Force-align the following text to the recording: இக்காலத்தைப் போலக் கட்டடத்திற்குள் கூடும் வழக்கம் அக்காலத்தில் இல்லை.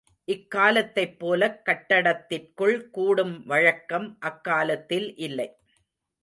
இக்காலத்தைப் 0.27 1.19
போலக் 1.19 1.59
கட்டடத்திற்குள் 1.65 2.89
கூடும் 2.89 3.45
வழக்கம் 3.45 4.17
அக்காலத்தில் 4.19 5.15
இல்லை. 5.17 5.49